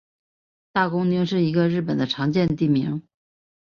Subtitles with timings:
[0.73, 3.03] 大工町是一个日本的常见地名。